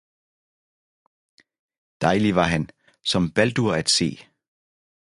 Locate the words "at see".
3.73-4.17